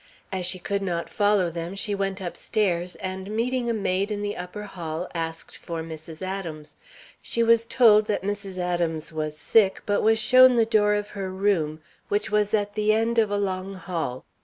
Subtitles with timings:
[0.31, 4.35] As she could not follow them, she went upstairs, and, meeting a maid in the
[4.35, 6.23] upper hall, asked for Mrs.
[6.23, 6.75] Adams.
[7.21, 8.57] She was told that Mrs.
[8.57, 12.91] Adams was sick, but was shown the door of her room, which was at the
[12.91, 14.25] end of a long hall.